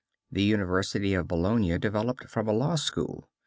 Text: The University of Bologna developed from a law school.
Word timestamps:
The 0.31 0.41
University 0.41 1.13
of 1.13 1.27
Bologna 1.27 1.77
developed 1.77 2.27
from 2.27 2.47
a 2.47 2.53
law 2.53 2.73
school. 2.73 3.29